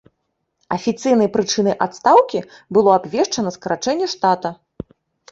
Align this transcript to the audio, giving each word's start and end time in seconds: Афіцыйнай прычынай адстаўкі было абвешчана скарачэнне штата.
Афіцыйнай 0.75 1.27
прычынай 1.35 1.75
адстаўкі 1.85 2.39
было 2.77 2.95
абвешчана 3.01 3.49
скарачэнне 3.59 4.07
штата. 4.15 4.49